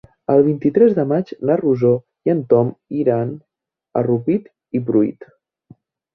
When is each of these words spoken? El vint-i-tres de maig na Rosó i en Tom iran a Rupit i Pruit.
El 0.35 0.39
vint-i-tres 0.45 0.95
de 0.99 1.03
maig 1.11 1.33
na 1.49 1.57
Rosó 1.61 1.91
i 2.29 2.33
en 2.35 2.41
Tom 2.55 2.73
iran 3.03 3.35
a 4.01 4.05
Rupit 4.09 4.51
i 4.81 4.85
Pruit. 4.91 5.31